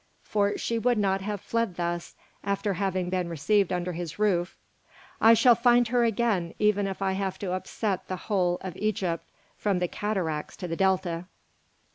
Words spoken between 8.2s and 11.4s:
whole of Egypt from the Cataracts to the Delta."